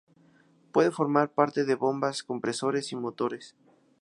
[0.71, 3.55] Puede formar parte de bombas, compresores y motores.